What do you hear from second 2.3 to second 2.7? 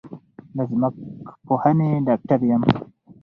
یم